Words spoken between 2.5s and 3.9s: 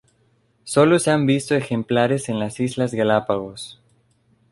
islas Galápagos.